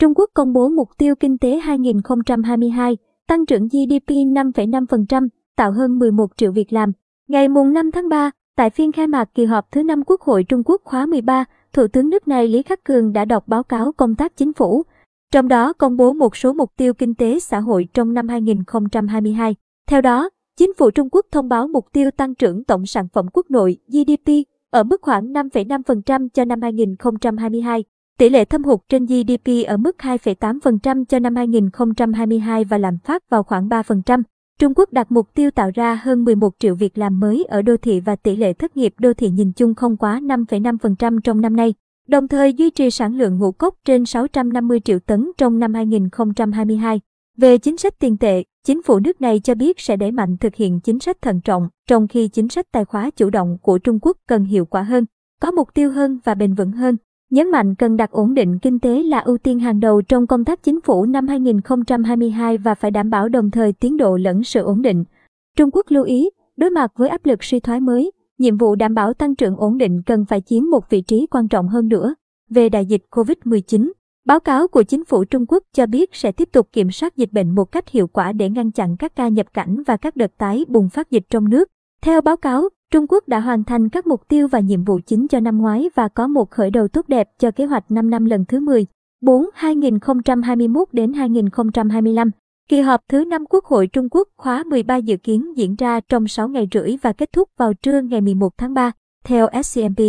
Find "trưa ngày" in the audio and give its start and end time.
97.74-98.20